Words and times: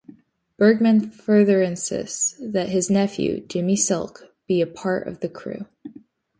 Bergman 0.57 1.11
further 1.11 1.61
insists 1.61 2.35
that 2.39 2.69
his 2.69 2.89
nephew, 2.89 3.45
Jimmy 3.45 3.75
Silk, 3.75 4.33
be 4.47 4.59
a 4.59 4.65
part 4.65 5.07
of 5.07 5.19
the 5.19 5.29
crew. 5.29 5.67